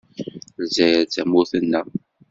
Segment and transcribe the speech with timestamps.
[0.57, 1.85] Lezzayer d tamurt-nneɣ.